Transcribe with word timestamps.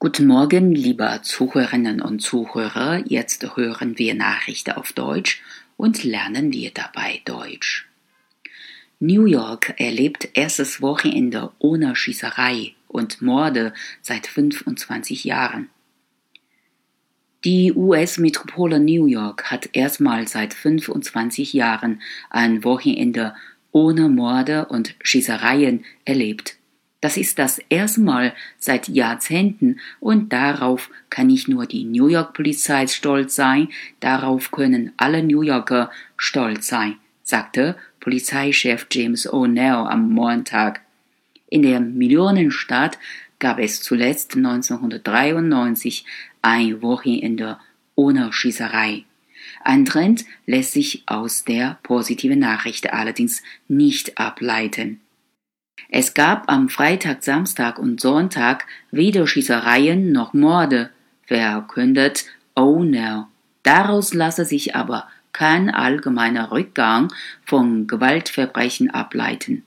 Guten 0.00 0.28
Morgen, 0.28 0.76
liebe 0.76 1.18
Zuhörerinnen 1.24 2.00
und 2.00 2.20
Zuhörer. 2.20 3.02
Jetzt 3.04 3.56
hören 3.56 3.98
wir 3.98 4.14
Nachrichten 4.14 4.70
auf 4.74 4.92
Deutsch 4.92 5.42
und 5.76 6.04
lernen 6.04 6.52
wir 6.52 6.70
dabei 6.70 7.20
Deutsch. 7.24 7.88
New 9.00 9.26
York 9.26 9.74
erlebt 9.80 10.28
erstes 10.34 10.80
Wochenende 10.80 11.50
ohne 11.58 11.96
Schießerei 11.96 12.74
und 12.86 13.20
Morde 13.22 13.74
seit 14.00 14.28
25 14.28 15.24
Jahren. 15.24 15.68
Die 17.44 17.72
US-Metropole 17.72 18.78
New 18.78 19.06
York 19.06 19.50
hat 19.50 19.70
erstmals 19.72 20.30
seit 20.30 20.54
25 20.54 21.54
Jahren 21.54 22.02
ein 22.30 22.62
Wochenende 22.62 23.34
ohne 23.72 24.08
Morde 24.08 24.66
und 24.66 24.94
Schießereien 25.02 25.84
erlebt. 26.04 26.54
Das 27.00 27.16
ist 27.16 27.38
das 27.38 27.60
erste 27.68 28.00
Mal 28.00 28.34
seit 28.58 28.88
Jahrzehnten 28.88 29.78
und 30.00 30.32
darauf 30.32 30.90
kann 31.10 31.28
nicht 31.28 31.46
nur 31.46 31.66
die 31.66 31.84
New 31.84 32.08
York 32.08 32.34
Polizei 32.34 32.88
stolz 32.88 33.36
sein, 33.36 33.68
darauf 34.00 34.50
können 34.50 34.92
alle 34.96 35.22
New 35.22 35.42
Yorker 35.42 35.90
stolz 36.16 36.66
sein, 36.66 36.96
sagte 37.22 37.76
Polizeichef 38.00 38.86
James 38.90 39.28
O'Neill 39.28 39.86
am 39.86 40.10
Montag. 40.10 40.80
In 41.48 41.62
der 41.62 41.78
Millionenstadt 41.78 42.98
gab 43.38 43.60
es 43.60 43.80
zuletzt 43.80 44.34
1993 44.36 46.04
ein 46.42 46.82
Wochenende 46.82 47.58
ohne 47.94 48.32
Schießerei. 48.32 49.04
Ein 49.64 49.84
Trend 49.84 50.24
lässt 50.46 50.72
sich 50.72 51.04
aus 51.06 51.44
der 51.44 51.78
positiven 51.84 52.40
Nachricht 52.40 52.92
allerdings 52.92 53.42
nicht 53.68 54.18
ableiten. 54.18 55.00
Es 55.88 56.14
gab 56.14 56.50
am 56.50 56.68
Freitag, 56.68 57.22
Samstag 57.22 57.78
und 57.78 58.00
Sonntag 58.00 58.66
weder 58.90 59.26
Schießereien 59.26 60.12
noch 60.12 60.34
Morde, 60.34 60.90
verkündet 61.26 62.26
O'Neill. 62.54 63.24
Daraus 63.62 64.14
lasse 64.14 64.44
sich 64.44 64.74
aber 64.74 65.08
kein 65.32 65.70
allgemeiner 65.70 66.50
Rückgang 66.50 67.12
von 67.44 67.86
Gewaltverbrechen 67.86 68.90
ableiten. 68.90 69.62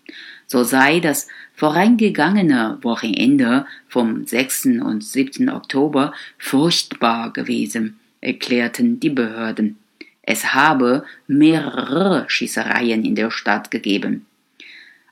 So 0.45 0.63
sei 0.63 0.99
das 0.99 1.27
vorangegangene 1.53 2.79
Wochenende 2.81 3.65
vom 3.87 4.25
6. 4.25 4.65
und 4.83 5.03
7. 5.03 5.49
Oktober 5.49 6.13
furchtbar 6.37 7.31
gewesen, 7.31 7.99
erklärten 8.19 8.99
die 8.99 9.11
Behörden. 9.11 9.77
Es 10.23 10.53
habe 10.53 11.05
mehrere 11.27 12.25
Schießereien 12.27 13.05
in 13.05 13.15
der 13.15 13.31
Stadt 13.31 13.71
gegeben. 13.71 14.25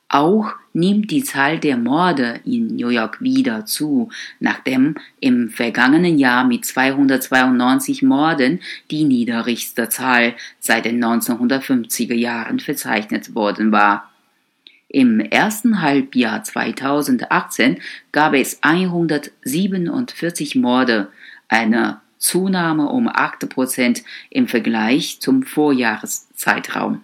Auch 0.10 0.54
nimmt 0.74 1.12
die 1.12 1.24
Zahl 1.24 1.60
der 1.60 1.78
Morde 1.78 2.40
in 2.44 2.76
New 2.76 2.90
York 2.90 3.22
wieder 3.22 3.68
zu, 3.68 4.10
nachdem 4.40 4.96
im 5.20 5.52
vergangenen 5.52 6.18
Jahr 6.18 6.44
mit 6.44 6.66
292 6.66 8.02
Morden 8.02 8.60
die 8.90 9.04
niedrigste 9.04 9.88
Zahl 9.90 10.34
seit 10.60 10.86
den 10.86 11.04
1950er 11.04 12.16
Jahren 12.16 12.60
verzeichnet 12.60 13.36
worden 13.36 13.72
war. 13.72 14.10
Im 14.88 15.20
ersten 15.20 15.84
Halbjahr 15.84 16.44
2018 16.44 17.80
gab 18.12 18.34
es 18.34 18.64
147 18.64 20.56
Morde, 20.56 21.10
eine 21.48 22.02
Zunahme 22.18 22.88
um 22.88 23.08
8 23.08 23.48
Prozent 23.48 24.04
im 24.32 24.48
Vergleich 24.48 25.20
zum 25.20 25.44
Vorjahreszeitraum. 25.44 27.04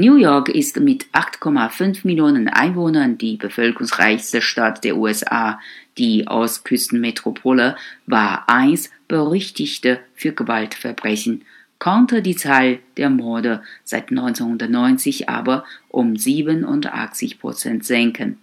New 0.00 0.14
York 0.14 0.48
ist 0.48 0.78
mit 0.78 1.06
8,5 1.06 2.06
Millionen 2.06 2.46
Einwohnern 2.46 3.18
die 3.18 3.36
bevölkerungsreichste 3.36 4.40
Stadt 4.40 4.84
der 4.84 4.96
USA. 4.96 5.58
Die 5.98 6.28
Ostküstenmetropole 6.28 7.74
war 8.06 8.44
einst 8.48 8.92
berüchtigte 9.08 9.98
für 10.14 10.30
Gewaltverbrechen, 10.30 11.44
konnte 11.80 12.22
die 12.22 12.36
Zahl 12.36 12.78
der 12.96 13.10
Morde 13.10 13.64
seit 13.82 14.10
1990 14.10 15.28
aber 15.28 15.64
um 15.88 16.14
87 16.14 17.40
Prozent 17.40 17.84
senken. 17.84 18.38